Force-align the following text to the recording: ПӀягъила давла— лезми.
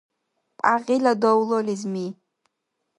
ПӀягъила 0.57 1.13
давла— 1.21 1.57
лезми. 1.67 2.07